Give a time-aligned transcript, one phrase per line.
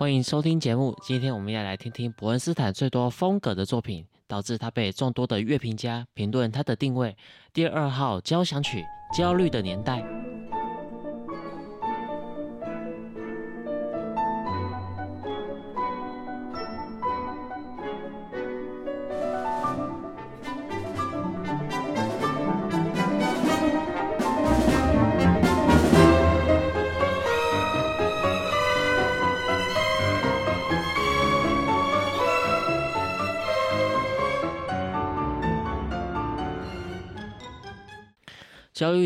[0.00, 0.96] 欢迎收听节目。
[1.02, 7.14] 今天我们要来听听伯恩斯坦最多风格的作品，导致他被众多的乐评家评论他的定位。
[7.52, 8.82] 第二号交响曲
[9.14, 10.00] 《焦虑的年代》。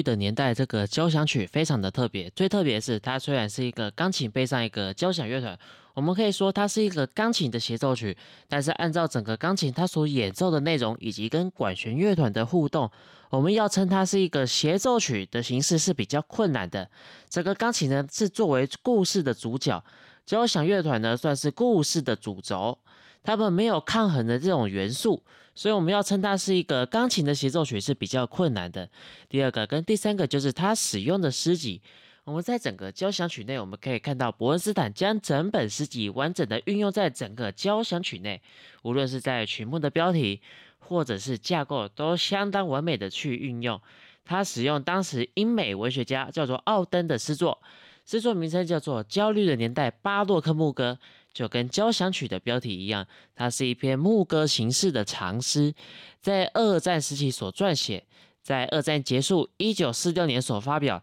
[0.05, 2.31] 的年代，这个交响曲非常的特别。
[2.37, 5.59] 最特别的是，它虽然是一个钢琴配上一个交响乐团，
[5.95, 8.17] 我们可以说它是一个钢琴的协奏曲。
[8.49, 12.89] 但是按照整个钢琴它所演奏的内容，以及跟管弦乐团的互动，
[13.31, 16.89] 我们要称它是一个协奏曲的形式是比较困难的。
[17.29, 19.83] 整个钢琴呢是作为故事的主角，
[20.25, 22.79] 交响乐团呢算是故事的主轴，
[23.23, 25.23] 它们没有抗衡的这种元素。
[25.55, 28.89] 所以我们要称它是一个钢琴的协奏曲是比较困难的。
[29.29, 31.81] 第二个跟第三个就是它使用的诗集。
[32.25, 38.41] 我们在整个交响曲内，我们可以看到伯恩斯坦将整本诗集完整的运用在整个交响曲内，
[38.83, 40.41] 无论是在曲目的标题
[40.79, 43.81] 或者是架构，都相当完美的去运用。
[44.25, 47.61] 他使用当时英美文学家叫做奥登的诗作，
[48.07, 50.99] 诗作名称叫做《焦虑的年代巴洛克牧歌》。
[51.35, 55.75] 就跟交响曲的标题一样，它是一篇牧歌形式的长诗，
[56.23, 58.07] 在二战时期所撰写，
[58.41, 61.03] 在二战结束一九四六年所发表。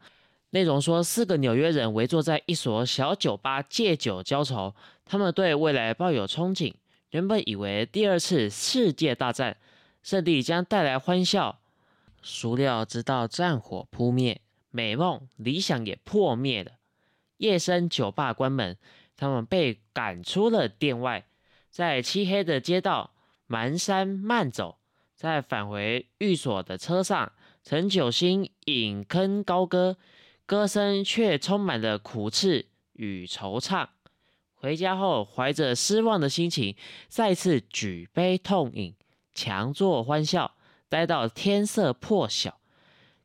[0.51, 4.73] 内容说，四个纽约人围坐在一所小酒吧借酒浇愁，
[5.05, 6.73] 他们对未来抱有憧憬。
[7.11, 9.57] 原本以为第二次世界大战
[10.01, 11.59] 胜利将带来欢笑，
[12.21, 16.71] 孰料直到战火扑灭，美梦理想也破灭了。
[17.37, 18.77] 夜深，酒吧关门。
[19.21, 21.27] 他们被赶出了店外，
[21.69, 23.13] 在漆黑的街道
[23.47, 24.79] 蹒跚慢走，
[25.15, 29.97] 在返回寓所的车上，陈九星引吭高歌，
[30.47, 33.89] 歌声却充满了苦刺与惆怅。
[34.55, 36.75] 回家后，怀着失望的心情，
[37.07, 38.95] 再次举杯痛饮，
[39.35, 40.55] 强作欢笑，
[40.89, 42.59] 待到天色破晓，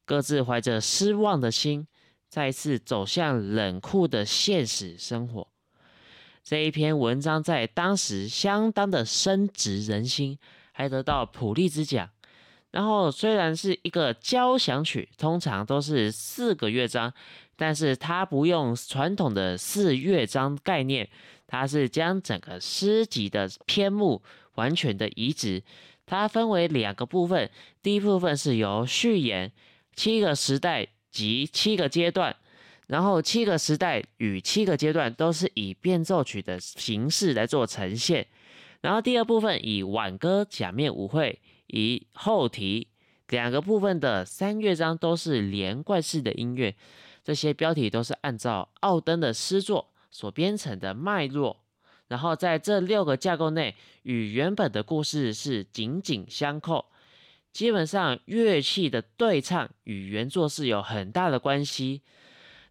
[0.05, 1.87] 各自怀着失望的心，
[2.29, 5.49] 再次走向冷酷的现实生活。
[6.47, 10.39] 这一篇文章在当时相当的深植人心，
[10.71, 12.09] 还得到普利兹奖。
[12.71, 17.13] 然后虽然是一个交响曲，通常都是四个乐章，
[17.57, 21.09] 但是它不用传统的四乐章概念，
[21.49, 24.23] 它是将整个诗集的篇目
[24.55, 25.65] 完全的移植。
[26.07, 27.51] 它分为两个部分，
[27.83, 29.51] 第一部分是由序言、
[29.97, 32.37] 七个时代及七个阶段。
[32.87, 38.27] 然后七个时代与七个阶段都是以变奏曲的形式来做呈现。
[38.81, 42.89] 然后第二部分以挽歌、假面舞会、以后题
[43.29, 46.75] 两个部分的三乐章都是连贯式的音乐。
[47.25, 51.65] 这些标题都是按照奥登的诗作所编成的脉络。
[52.07, 56.85] 然后在这六个架构内，与原本的故事是紧紧相扣。
[57.53, 62.03] 基本上乐器的对唱与原作是有很大的关系。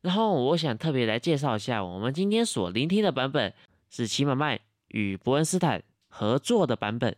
[0.05, 3.51] 然后我想特别来介绍一下，我们今天所聆听的版本
[3.89, 7.15] 是齐马曼与伯恩斯坦合作的版本。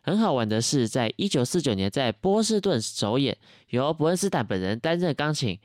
[0.00, 3.36] 很好玩的是，在一九四九年在波士顿首演，
[3.68, 5.58] 由伯恩斯坦本人担任钢琴，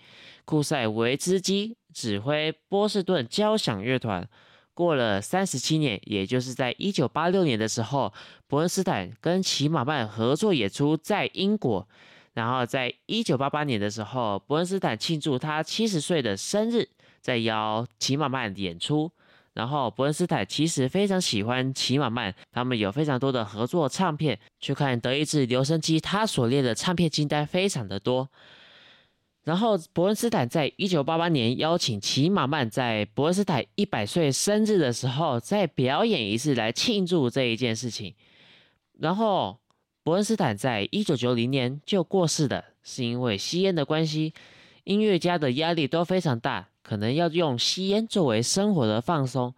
[0.43, 4.27] 库塞维兹基指挥波士顿交响乐团。
[4.73, 8.13] 过了三十七年，也就是在一九八六年的时候，
[8.45, 11.87] 伯恩斯坦跟齐马曼合作演出在英国。
[12.37, 16.87] 然后，在一九八八年的时候，伯恩斯坦庆祝他七十岁的生日，
[17.19, 19.11] 在邀齐马曼演出。
[19.53, 24.39] 然后，伯恩斯坦其实非常喜欢齐马曼，他们有非常多的合作唱片。
[24.59, 28.29] 去看德意志留声机，他所列的唱片清单非常的多。
[29.45, 38.13] 然后，伯恩斯坦在一九八八年邀请齐马曼在伯恩斯坦一百岁生日的时候，再表演一次来庆祝这一件事情。
[38.99, 39.57] 然后。
[40.07, 44.33] 伯恩斯坦在一九九零年就过世了，是因为吸烟的关系。
[44.85, 49.53] 音乐家的压力都非常大，可能要用吸烟作为生活的放松。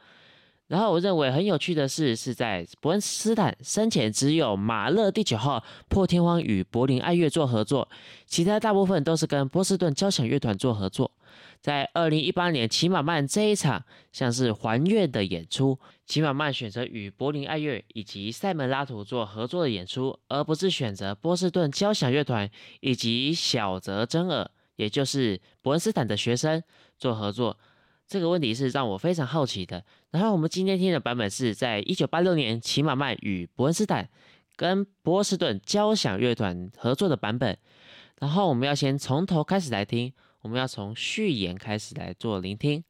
[0.65, 7.87] 然后我认为很有趣的是，是在伯恩斯坦生前只有马勒第九号破天荒与柏林爱乐做合作，
[8.25, 11.11] 其他大部分都是跟波士顿交响乐团做合作。
[11.61, 22.49] 在二零一八年，齐马曼这一场像是还愿的演出，齐马曼选择与柏林爱乐以及塞门拉图做合作的演出，而不是选择波士顿交响乐团
[22.79, 26.63] 以及小泽征尔，也就是伯恩斯坦的学生
[26.97, 27.57] 做合作。
[28.07, 29.83] 这个问题是让我非常好奇的。
[30.09, 34.09] 然后我们今天听的版本是在一九八六年齐马曼与伯恩斯坦
[34.55, 37.55] 跟波士顿交响乐团合作的版本。
[38.19, 42.83] 然后我们要先从头开始来听，我们要从序言开始来做聆听。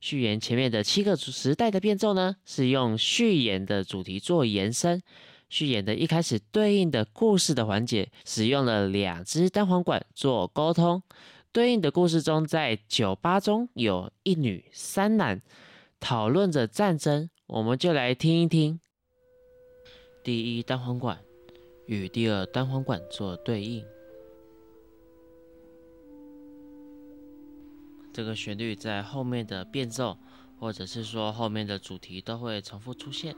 [0.00, 5.02] 序言前面的七个时代的变奏呢，是用序言的主题做延伸。
[5.48, 11.02] 序言的一开始对应的故事的环节，使用了两只单簧管做沟通。
[11.52, 15.40] 对应的故事中，在酒吧中有一女三男
[15.98, 18.80] 讨论着战争，我们就来听一听。
[20.22, 21.18] 第一单簧管
[21.86, 23.84] 与第二单簧管做对应，
[28.16, 30.16] 这个旋律在后面的变奏，
[30.58, 33.36] 或者是说后面的主题都会重复出现。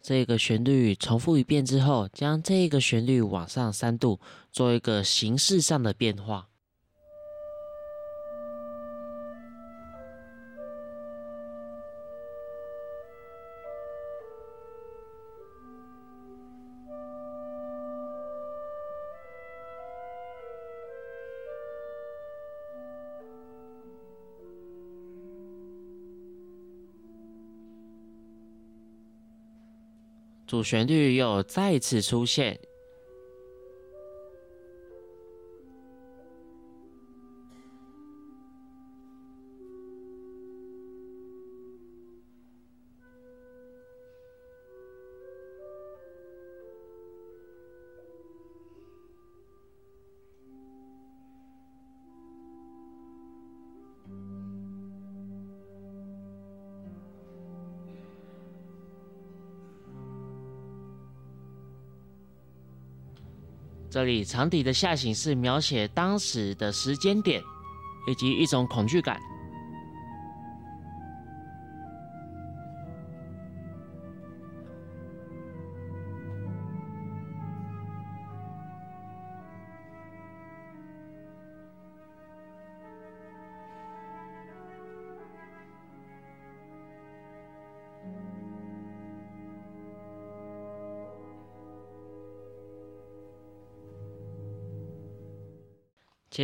[0.00, 4.20] 这个旋律重复一遍之后，将这个旋律往上三度，
[4.52, 6.48] 做一个形式上的变化。
[30.46, 32.58] 主旋律又再次出现。
[63.96, 67.42] 这里长笛的下行是描写当时的时间点，
[68.06, 69.18] 以及一种恐惧感。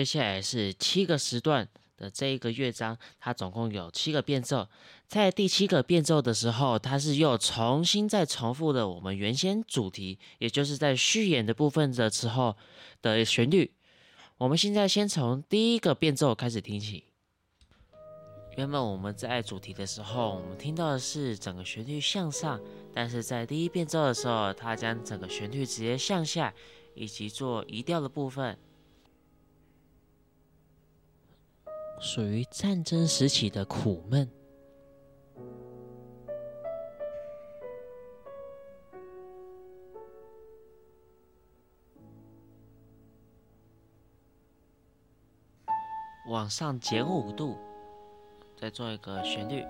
[0.02, 4.66] 接下来是七个时段的这一个乐章，它总共有七个变奏。
[5.06, 12.56] 在第七个变奏的时候，它是又重新再重复了我们原先主题，也就是在序演的部分的时候
[13.00, 13.70] 的旋律。
[14.38, 17.04] 我们现在先从第一个变奏开始听起。
[18.56, 22.60] 原本我们在主题的时候，我们听到的是整个旋律向上，
[22.92, 26.52] 但是在第一变奏的时候，它将整个旋律直接向下，
[26.96, 28.58] 以及做移调的部分。
[32.04, 34.28] 属于战争时期的苦闷，
[46.28, 47.56] 往上减五度，
[48.56, 49.64] 再做一个旋律。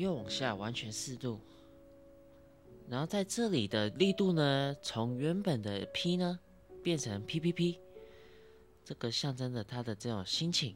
[0.00, 1.38] 又往下完全四度，
[2.88, 6.40] 然后在这里的力度呢，从原本的 P 呢
[6.82, 7.78] 变成 P P P，
[8.82, 10.74] 这个象征着他的这种心情。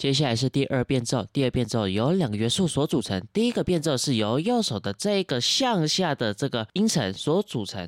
[0.00, 3.22] 接下来是第二变奏，第二变奏由两个元素所组成。
[3.34, 7.86] 第一个变奏是由右手的这个向下的这个音程所组成，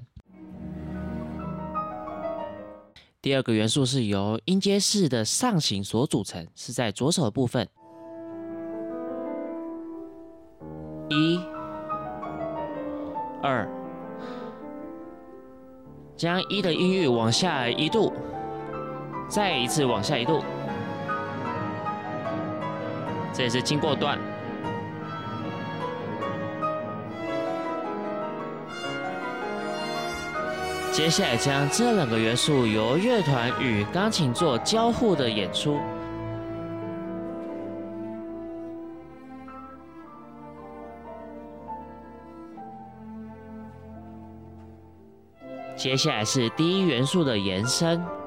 [3.22, 7.66] 第二个元素是由音阶式的上行所组成，是在左手部分。
[11.08, 11.40] 一、
[13.42, 13.66] 二，
[16.14, 18.12] 将一的音域往下一度，
[19.30, 20.42] 再一次往下一度。
[23.32, 24.18] 这也是经过段，
[30.92, 35.80] 接下来将这两个元素由乐团与钢琴做交互的演出。
[45.74, 48.21] 接下来是第一元素的延伸。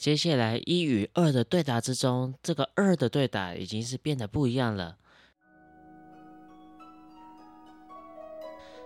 [0.00, 4.96] 接下来一与二的对答之中，这个二的对答已经是变得不一样了。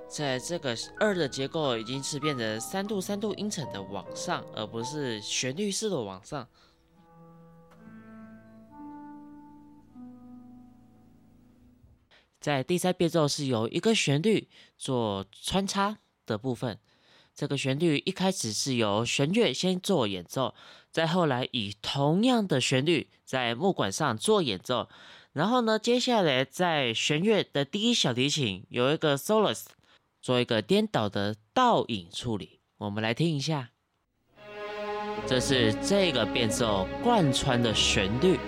[0.08, 6.48] 在这个二的结构已经是变成三度三度音程的往上，而不是旋律式的往上。
[12.40, 16.80] 在第三变奏是由一个旋律做穿插的部分。
[17.34, 20.54] 这个旋律一开始是由弦乐先做演奏，
[20.92, 24.88] 再后来以同样的旋律在木管上做演奏，
[25.32, 29.64] 然后呢，接下来在弦乐的第一小提琴有一个 solos，
[30.22, 32.60] 做一个颠倒的倒影处理。
[32.78, 33.70] 我们来听一下，
[35.26, 38.38] 这是这个变奏贯穿的旋律，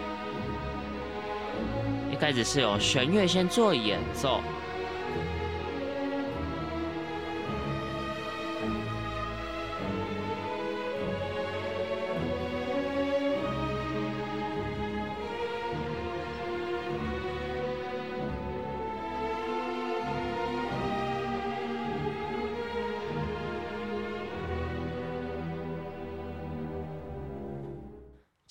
[2.13, 4.41] 一开始是由弦乐先做演奏。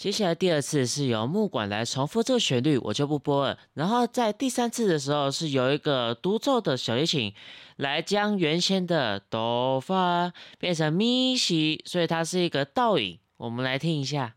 [0.06, 3.58] 接下来第二次是由木管来重复这个旋律，我就不播了。
[3.74, 7.34] 然后在第三次的时候是由一个独奏的小提琴
[7.78, 13.18] 来将原先的哆发变成咪西，所以它是一个倒影。
[13.38, 14.35] 我们来听一下。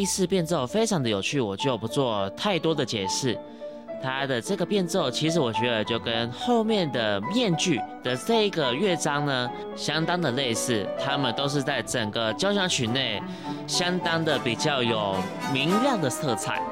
[0.00, 3.38] 第四变奏非常的有趣，我就不做太多的解释。
[4.02, 10.86] 它的这个变奏，其实我觉得就跟后面的面具的这个乐章呢，相当的类似。
[10.98, 13.22] 他们都是在整个交响曲内，
[13.66, 15.14] 相当的比较有
[15.52, 16.62] 明亮的色彩。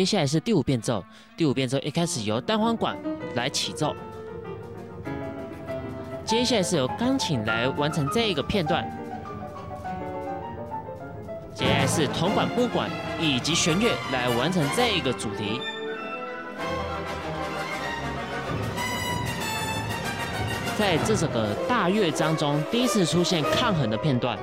[0.00, 1.04] 接下来是第五变奏，
[1.36, 2.96] 第五变奏一开始由单簧管
[3.34, 3.94] 来起奏，
[6.24, 8.82] 接下来是由钢琴来完成这一个片段，
[11.54, 12.88] 接下来是铜管、木管
[13.20, 15.60] 以及弦乐来完成这一个主题，
[20.78, 24.38] 在这整个大乐章中第一次出现抗衡的片段。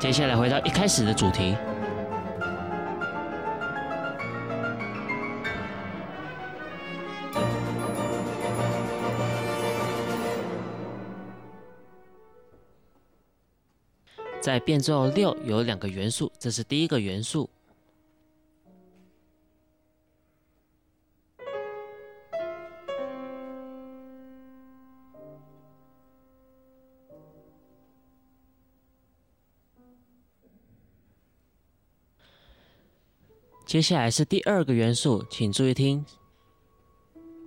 [0.00, 1.54] 接下来回到一开始的主题，
[14.40, 17.50] 在变奏六有两个元素，这是第一个元素。
[33.70, 36.04] 接下来是第二个元素，请注意听，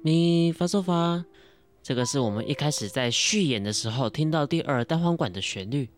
[0.04, 1.26] 咪发嗦发，
[1.82, 5.90] 这个是我们一开始在序演的时候听到第二单簧管的旋律。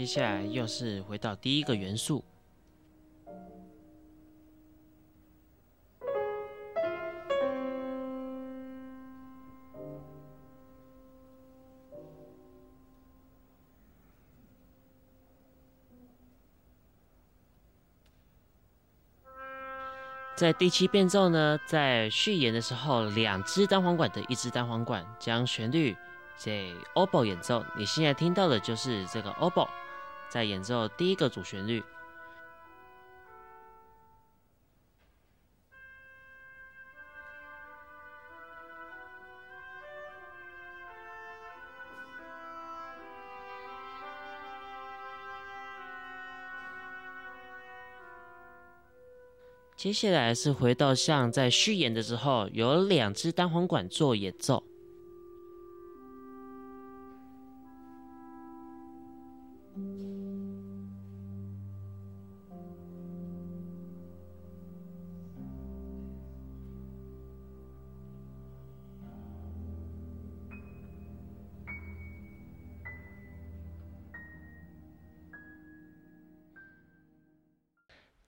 [0.00, 2.24] 接下来又是回到第一个元素。
[20.34, 25.94] 在第七变奏呢，在序言的时候，两只单簧管的一只单簧管将旋律
[26.42, 27.62] 给 oboe 演奏。
[27.76, 29.68] 你现在听到的就是这个 oboe
[30.30, 31.82] 在演奏第一个主旋律。
[49.76, 54.62] 接下来是回到像在序演的时候，有两支单簧管做演奏。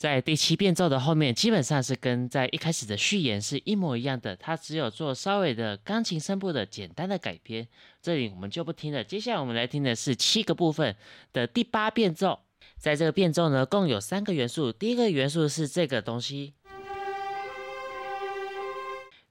[0.02, 7.68] 在第七变奏的后面，基本上是跟在一开始的序言是一模一样的，它只有做稍微的钢琴声部的简单的改编。
[8.02, 9.04] 这里我们就不听了。
[9.04, 10.96] 接下来我们来听的是七个部分
[11.32, 12.40] 的第八变奏。
[12.76, 14.72] 在这个变奏呢，共有三个元素。
[14.72, 16.54] 第一个元素是这个东西，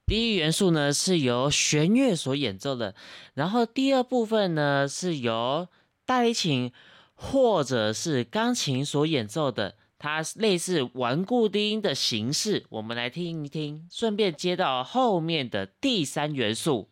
[0.06, 2.94] 第一元素呢是由弦乐所演奏的，
[3.34, 5.68] 然后第二部分呢是由
[6.06, 6.72] 大提琴
[7.12, 9.74] 或者是钢琴所演奏的。
[10.02, 16.90] 它类似顽固低音的形式，我们来听一听，顺便接到后面的第三元素。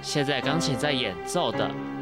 [0.00, 1.95] 现在钢琴在演奏的。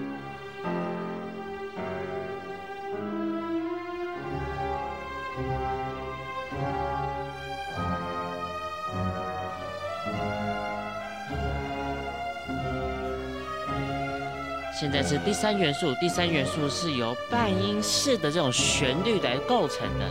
[14.76, 20.04] 现在是第三元素，第三元素是由半音式的这种旋律来构成的。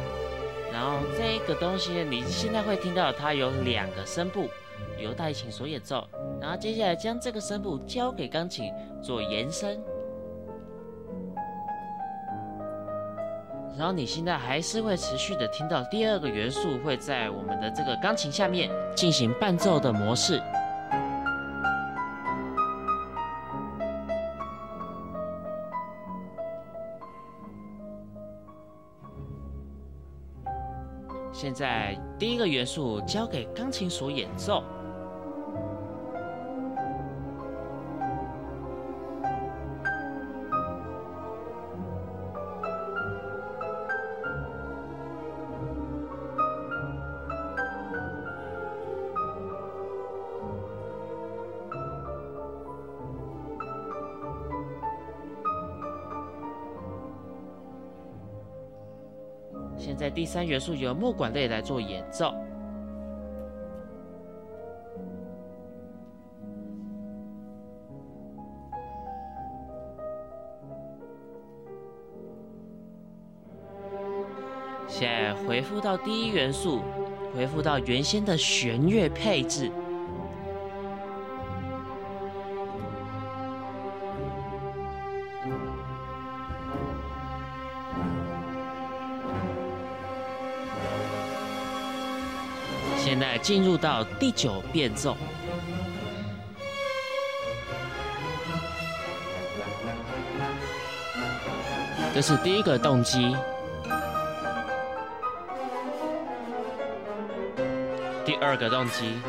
[0.72, 4.48] 然后这个东西，你现在会听到它有两个声部，
[4.98, 6.08] 由大提琴所演奏。
[6.40, 8.72] 然后接下来将这个声部交给钢琴
[9.02, 9.84] 做延伸。
[13.78, 20.42] 然后你现在还是会持续的听到第二个元素会在我们的这个钢琴下面进行伴奏的模式。
[31.44, 34.64] 现在第一个元素交给钢琴所演奏。
[60.24, 62.34] 第三元素由木管类来做演奏。
[74.88, 76.80] 现在回复到第一元素，
[77.36, 79.70] 回复到原先的弦乐配置。
[93.44, 95.18] 进入到第九变奏，
[102.16, 103.36] 这是第一个动机，
[108.26, 109.20] 第二个动机，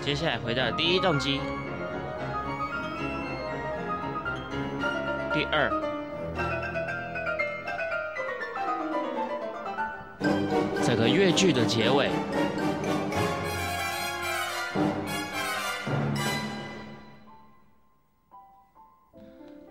[0.00, 1.40] 接下来回到第一动机，
[5.32, 5.87] 第二。
[11.12, 12.10] 乐句的结尾，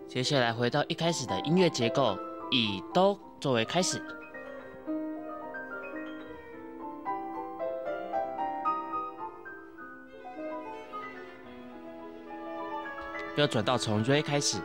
[0.08, 2.18] 接下来回到一开始的音乐结构，
[2.50, 4.02] 以哆作为开始，
[13.36, 14.58] 要转到从 Re 开始，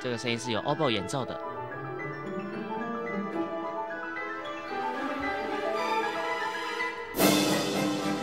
[0.00, 1.49] 这个声音是由 o b o 演奏的。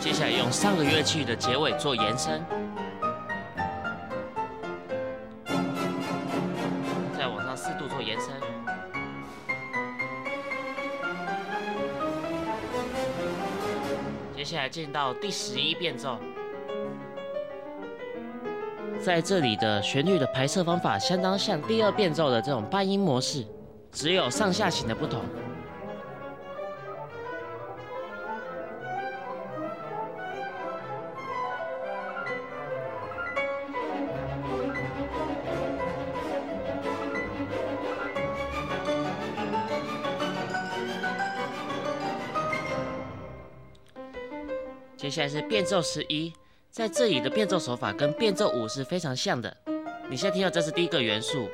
[0.08, 2.42] 接下来用上个乐器的结尾做延伸，
[7.14, 8.30] 再往上四度做延伸。
[14.34, 16.16] 接下来进到第十一变奏，
[18.98, 23.44] 在这里的旋律的排设方法相当像第二变奏的这种半音模式，
[23.92, 25.20] 只有上下行的不同。
[45.08, 46.30] 接下来是变奏十一，
[46.70, 49.56] 在这里的变奏手法跟变奏五是非常像的。
[50.10, 51.48] 你现在听到这是第一个元素，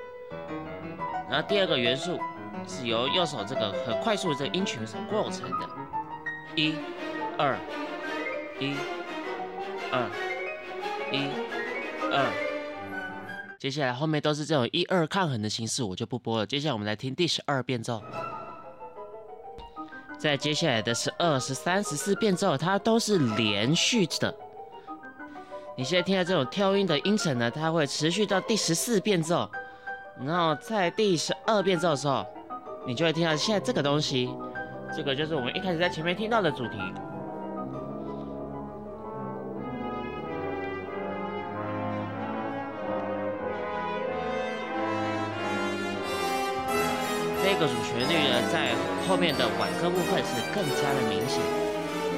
[1.30, 2.18] 然后第二个元素
[2.66, 5.68] 是由右手这个很快速的这个音群所构成的，
[6.56, 6.74] 一、
[7.38, 7.56] 二、
[8.58, 8.74] 一、
[9.92, 10.10] 二、
[11.12, 11.28] 一、
[12.10, 12.26] 二。
[13.56, 16.44] 接下来后面都是这种一二抗衡的形式，我就不播了。
[16.44, 18.02] 接下来我们来听第十二变奏。
[20.24, 24.34] 在接下来的十二、十三、十四变奏，它都是连续的。
[25.76, 29.46] 你现在听到这种跳音的音程呢，它会持续到第十四变奏，
[30.24, 32.24] 然后在第十二变奏的时候，
[32.86, 34.34] 你就会听到现在这个东西，
[34.96, 36.78] 这个就是我们一开始在前面听到的主题。
[47.54, 48.74] 这个主旋律呢，在
[49.06, 51.38] 后面的挽歌部分是更加的明显。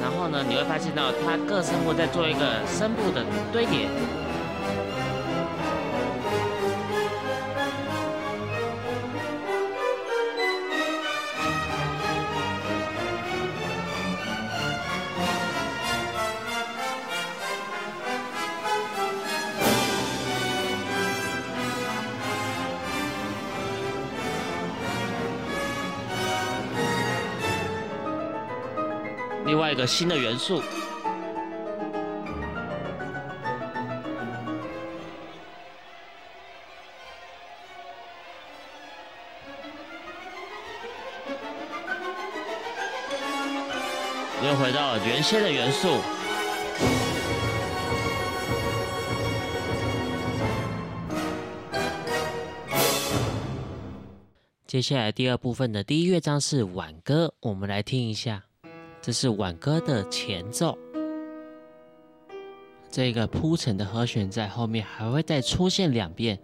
[0.01, 3.23] 然后呢，你会发现到它各声部在做一个声部的
[3.53, 3.87] 堆叠。
[29.87, 30.57] 新的元素，
[44.45, 46.01] 又回到原先的元素。
[54.67, 58.43] 接下来第二部分的第一乐章是挽歌，我们来听一下。
[59.07, 60.77] 这是挽歌的前奏，
[62.91, 66.37] 这个铺陈的和弦在后面还会再出现两遍，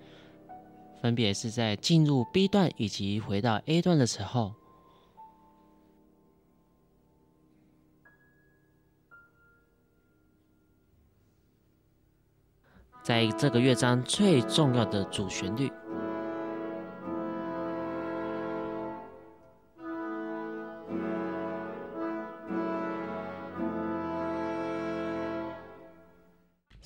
[1.01, 4.55] 分别是在进入 B 段以及回到 A 段的时候。
[13.03, 15.68] 在这个乐章最重要的主旋律。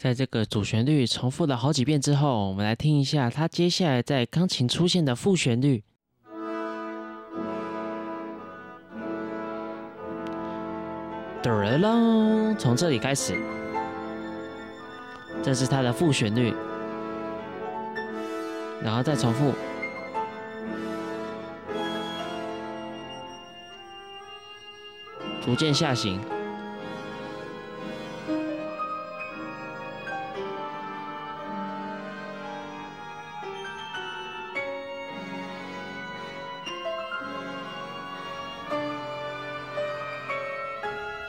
[0.06, 5.82] 在这个主旋律重复了好几遍之后，我们来听一下它接下来在钢琴出现的副旋律。
[11.42, 13.36] 噔从这里开始，
[15.42, 16.54] 这是它的副旋律，
[18.80, 19.52] 然后再重复，
[25.44, 26.20] 逐渐下行。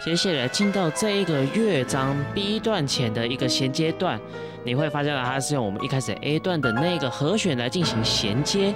[0.07, 4.17] 接下来进到这一个乐章 B 段前的一个衔接段，
[4.63, 8.73] 你会发现它是用我们一开始 A 段的那个和弦来进行衔接，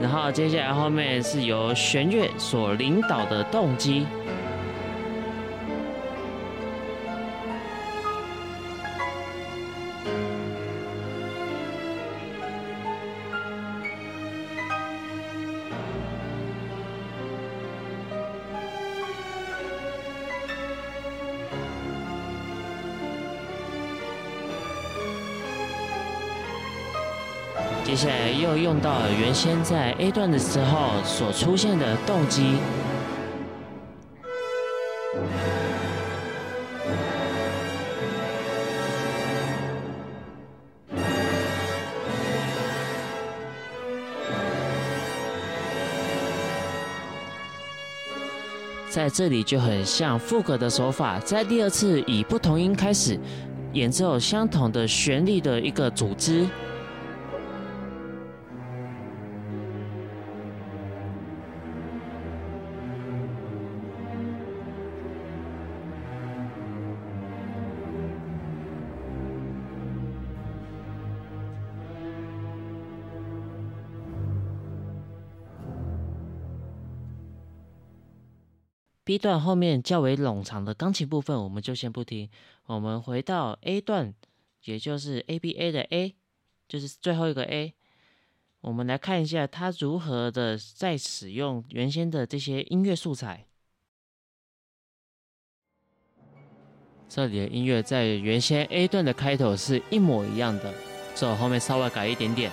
[0.00, 4.06] 然后接下来后面是由弦乐所领导的动机。
[28.02, 32.56] 下来又用到了原先在 A 段的时候所出现的动机。
[48.90, 53.16] 在这里就很像副歌的手法，在第二次以不同音开始
[53.74, 56.48] 演奏相同的旋律的一个组织。
[79.04, 82.30] B 段后面较为冗长的钢琴部分，我们就先不听。
[82.66, 84.14] 我们回到 A 段，
[84.64, 86.14] 也就是 ABA 的 A，
[86.68, 87.74] 就是最后一个 A。
[88.60, 93.44] 我们来看一下它如何的在使用原先的这些音乐素材。
[97.08, 100.72] 这里的音乐在原先 A 段的开头是一模一样的，
[101.16, 102.52] 只有后面稍微改一点点。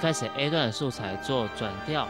[0.00, 2.08] 开始 A 段的素材做转调。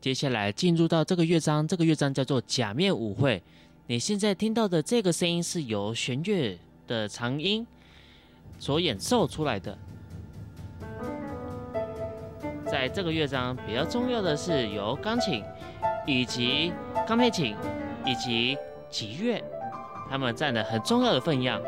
[0.00, 3.42] 接下来进入到这个乐章，这个乐章叫做假面舞会。
[3.86, 7.66] 你现在听到的这个声音是由弦乐的长音
[8.58, 9.76] 所演奏出来的。
[12.64, 15.44] 在这个乐章比较重要的是由钢琴
[16.06, 16.72] 以及
[17.06, 17.54] 钢配琴
[18.06, 18.56] 以及
[18.88, 19.44] 吉乐，
[20.08, 21.60] 他们占了很重要的分量。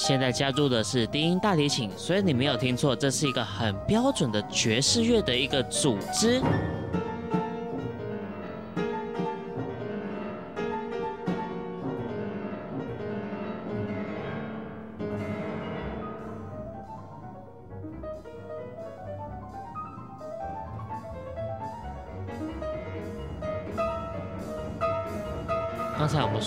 [0.00, 6.40] 现在加入的是低音大提琴，所以你没有听错，这是一个很标准的爵士乐的一个组织。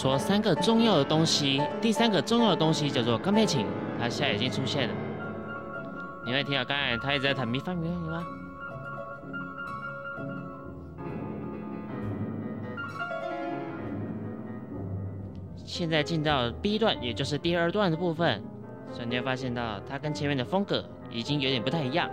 [0.02, 3.68] 说三个重要的东西，第三个重要的东西叫做钢片琴，
[4.00, 4.96] 它现在已经出现了。
[6.26, 8.26] 你会听到刚才他一直在弹咪发咪咪吗？
[15.64, 18.42] 现在进到 B 段，也就是第二段的部分，
[18.92, 22.10] 所以你会发现到它跟前面的风格已经有点不太一样。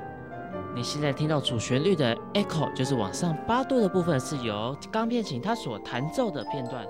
[0.75, 6.85] 你现在听到主旋律的 echo，就是往上八度的部分，是由钢片琴它所弹奏的片段。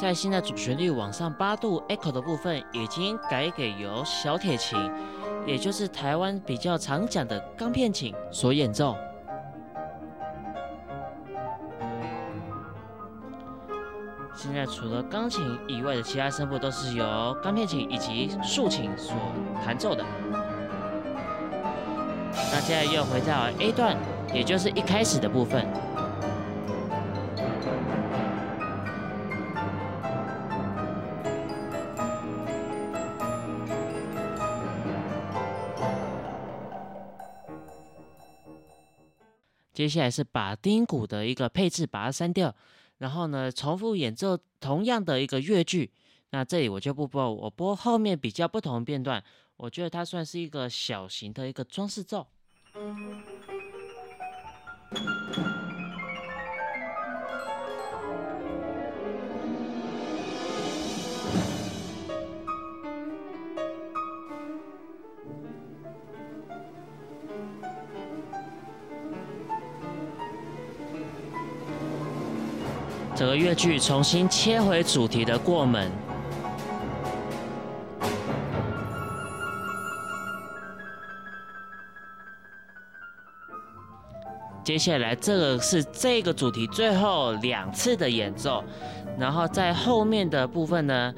[0.00, 4.78] 在现在主旋律往上八度 echo 的部分，已经改给由小铁琴，
[5.46, 8.96] 也就是台湾比较常讲的钢片琴所演奏。
[14.36, 19.14] 现在除了钢琴以外的其他声部都是由钢片琴以及竖琴所
[19.64, 20.04] 弹奏的。
[22.32, 23.96] 那现在又回到 A 段，
[24.34, 25.66] 也就是一开始的部分。
[39.84, 42.54] 接下来是把低音鼓的一个配置把它删掉，
[42.96, 45.92] 然后呢重复演奏同样的一个乐句。
[46.30, 49.22] 那这里我就不播，我播后面比较不同的片段。
[49.58, 52.26] 我觉得它算是一个小型的一个装饰奏。
[73.36, 75.90] 乐句重新切回主题的过门。
[84.64, 88.64] 接下来，这个是这个主题最后两次的演奏，
[89.18, 91.14] 然后在后面的部分呢，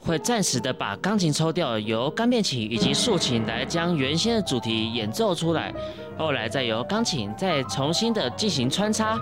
[0.00, 5.72] 会暂时的把钢琴抽掉，由钢片琴以及竖琴来将原先的主题演奏出来，
[6.18, 9.16] 后来再由钢琴再重新的进行穿插，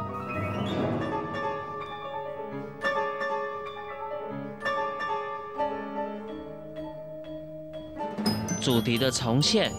[8.66, 9.70] 主题的重现。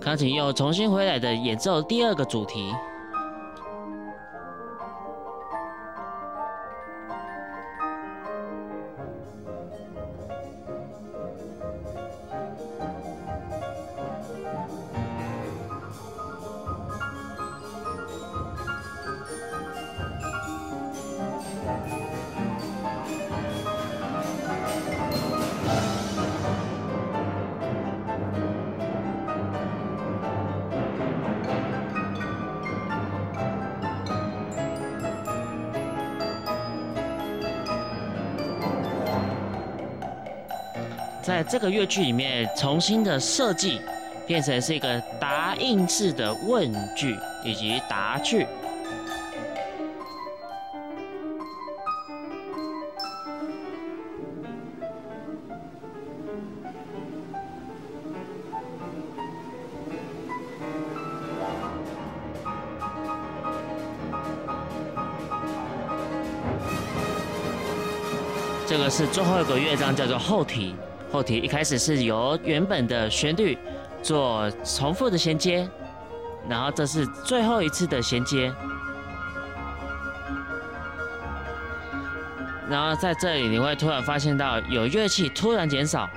[0.00, 2.72] 钢琴又重新回来的演奏第二个主题，
[41.48, 43.80] 这个乐句里面重新的设计，
[44.26, 48.46] 变成是一个答应式的问句以及答句。
[68.66, 70.74] 这个是最后一个乐章，叫做后题。
[71.14, 73.56] 后题一开始是由原本的旋律
[74.02, 75.64] 做重复的衔接，
[76.48, 78.52] 然后这是最后一次的衔接，
[82.68, 86.10] 然后在这里你会突然发现到有乐器突然减少，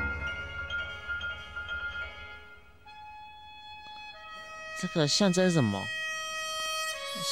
[4.81, 5.79] 这个象征什么？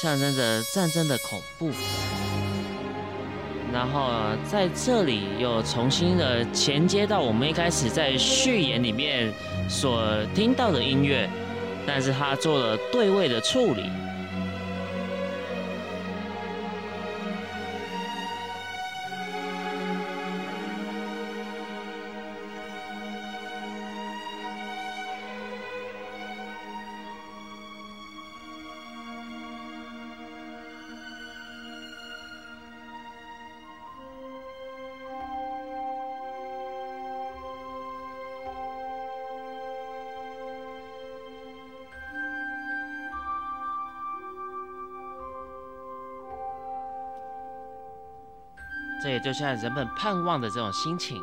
[0.00, 1.72] 象征着战争的恐怖。
[3.76, 4.08] 然后
[4.42, 9.30] 在这里又重新的衔接到我们一开始在序言里面
[9.68, 10.02] 所
[10.34, 11.28] 听到的音乐，
[11.86, 13.82] 但是他做了对位的处理。
[49.02, 51.22] 这也就像人们盼望的这种心情。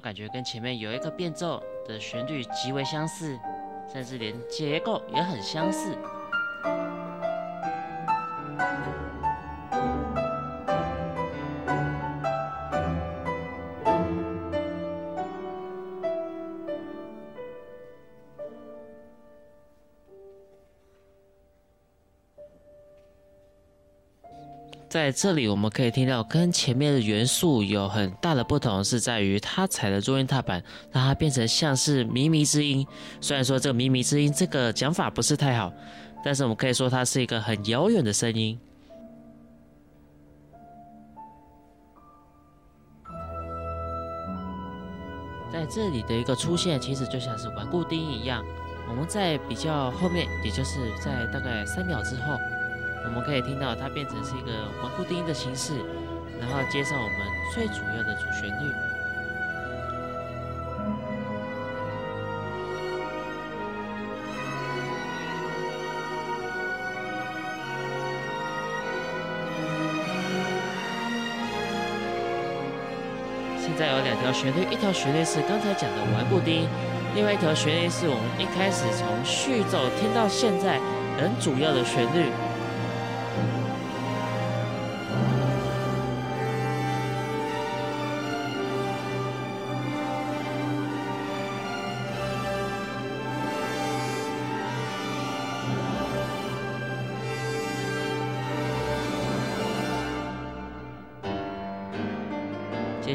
[0.00, 3.38] 感觉跟前面有一个变奏的旋律极为相似，
[3.92, 5.96] 甚至连结构也很相似？
[24.88, 30.62] 在这里我们可以听到跟前面的元素有很大的不同，是在于它踩的中音踏板，
[30.92, 32.86] 让它变成像是靡靡之音。
[33.20, 35.72] 虽然说这个靡靡之音这个讲法不是太好，
[36.24, 38.58] 但是我们可以说它是一个很遥远的声音。
[45.52, 48.44] 在这里的一个出现，其实就像是顽固低音一样。
[48.88, 52.36] 我们在比较后面，也就是在大概三秒之后，
[53.06, 54.52] 我们可以听到它变成是一个
[54.82, 55.72] 顽固低音的形式，
[56.38, 57.18] 然后接上我们
[57.54, 58.70] 最主要的主旋律。
[73.78, 76.66] 再有两条旋律，一条旋律是刚才讲的顽固丁，
[77.14, 80.80] 另外一条旋律是我们一开始从序奏听到现在
[81.20, 82.32] 很主要的旋律。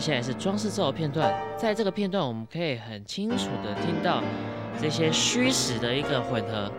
[0.02, 4.24] 下来是装饰奏的片段，在这个片段，我们可以很清楚的听到
[4.82, 6.72] 这些虚实的一个混合。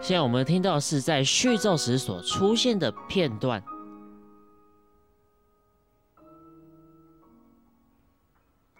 [0.00, 3.62] 现在我们听到是在序奏时所出现的片段，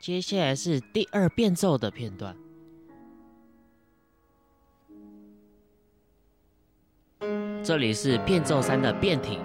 [0.00, 2.34] 接下来是第二变奏的片段。
[7.62, 9.38] 这里是变奏三的变体，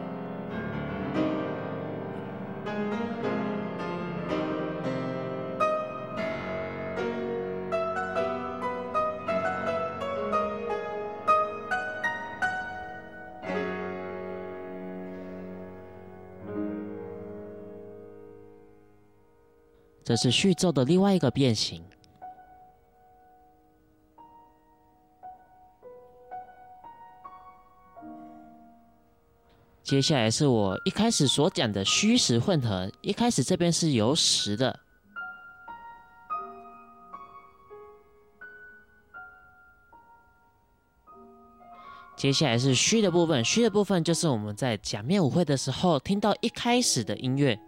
[20.03, 21.83] 这是序奏的另外一个变形。
[29.85, 34.79] 接下来是我一开始所讲的虚实混合，一开始这边是有实的，
[42.17, 47.59] 接下来是虚的部分，虚的部分就是我们在假面舞会的时候听到一开始的音乐。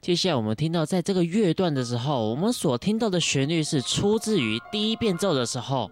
[0.00, 5.90] 接下来我们听到在这个乐段的时候，我们所听到的旋律是出自于第一变奏的时候。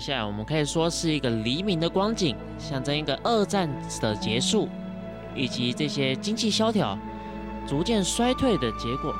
[0.00, 3.68] 现在，我们可以说是一个黎明的光景，象征一个二战
[4.00, 4.66] 的结束，
[5.36, 6.98] 以及这些经济萧条
[7.68, 9.14] 逐渐衰退的结果。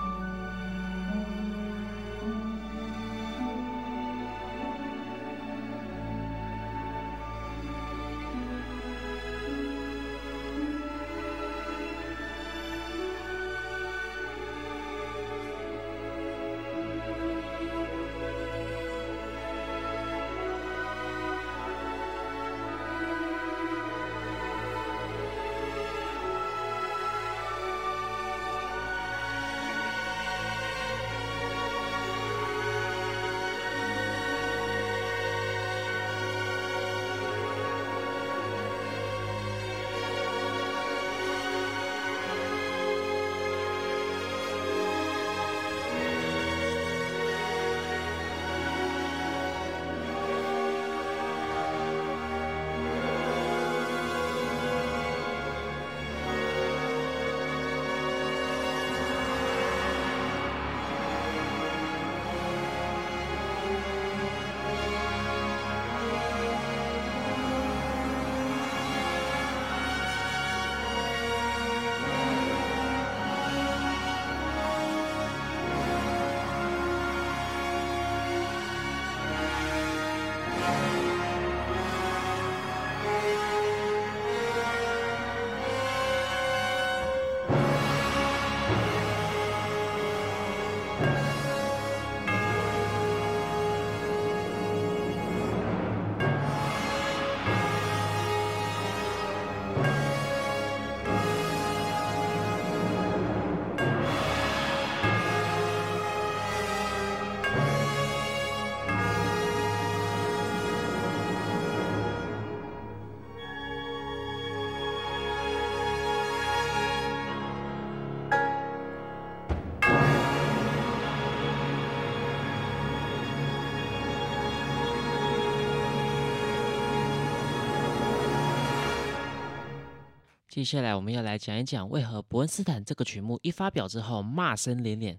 [130.60, 135.18] 接下来我们要来讲一讲为何伯恩斯坦这个曲目一发表之后骂声连连。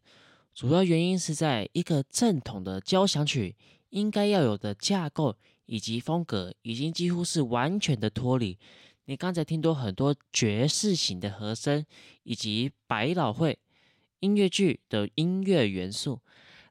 [0.53, 3.55] 主要原因是在一个正统的交响曲
[3.89, 5.35] 应该要有的架构
[5.65, 8.55] 以及风格，已经几乎是完全的脱离。
[9.05, 11.83] 你刚才听到很多爵士型的和声
[12.21, 13.57] 以及百老汇
[14.19, 16.19] 音乐剧的音乐元素，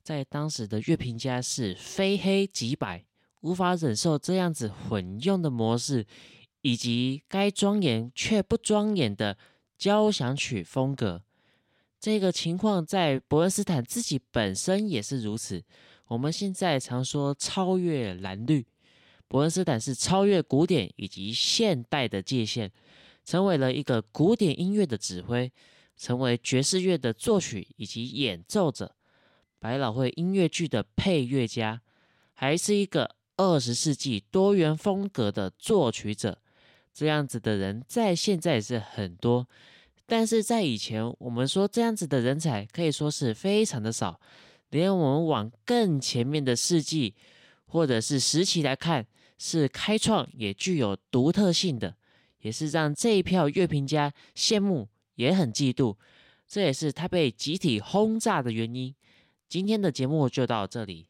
[0.04, 3.04] 在当时的乐评家是非黑即白，
[3.40, 6.06] 无法忍受这样子混用的模式，
[6.62, 9.36] 以及该庄严却不庄严的
[9.78, 11.22] 交响曲风格。
[11.98, 15.62] 这个情况在伯恩斯坦自己本身也是如此。
[16.08, 18.66] 我们现在常说超越蓝绿。
[19.28, 22.72] 伯恩斯坦是超越古典以及现代的界限，
[23.24, 25.52] 成为了一个古典音乐的指挥，
[25.96, 28.96] 成为爵士乐的作曲以及演奏者，
[29.60, 31.80] 百老汇音乐剧的配乐家，
[32.32, 36.39] 还是一个二十世纪多元风格的作曲者。
[36.92, 39.48] 这样子的人在现在是很多，
[40.06, 44.20] 但是在以前，我们说这样子的人才可以说是非常的少。
[44.70, 47.14] 连我们往更前面的世纪
[47.66, 49.06] 或者是时期来看。
[49.42, 51.96] 是开创，也具有独特性的，
[52.42, 55.96] 也是让这一票乐评家羡慕，也很嫉妒。
[56.46, 58.94] 这也是他被集体轰炸的原因。
[59.48, 61.06] 今天的节目就到这里，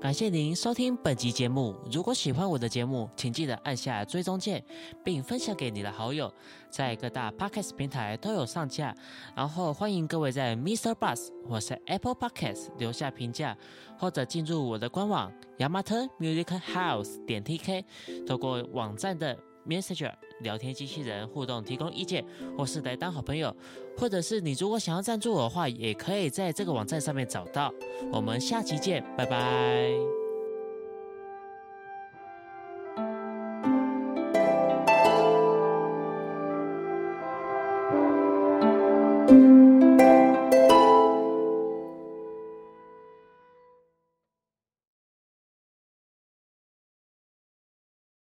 [0.00, 1.74] 感谢您收听本集节目。
[1.90, 4.64] 如果喜欢我的节目，请记得按下追踪键，
[5.02, 6.32] 并分享给你的好友，
[6.70, 8.94] 在各大 podcast 平台都有上架。
[9.34, 10.94] 然后欢迎各位在 Mr.
[10.94, 13.56] Bus 或是 Apple Podcast 留下评价。
[13.98, 17.84] 或者进入我的官网 Yamato Music House 点 TK，
[18.24, 19.36] 透过网站的
[19.68, 22.24] Messenger 聊天机器人互动提供意见，
[22.56, 23.54] 或是来当好朋友，
[23.96, 27.72] 或者是你如果想要赞助我的话，也可以在这个网站上面找到。
[28.10, 30.17] 我们下期见，拜拜。